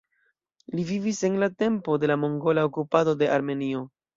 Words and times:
Li 0.77 0.85
vivis 0.91 1.19
en 1.29 1.37
la 1.45 1.51
tempo 1.63 1.99
de 2.05 2.11
la 2.15 2.17
mongola 2.25 2.67
okupado 2.71 3.17
de 3.21 3.33
Armenio. 3.39 3.89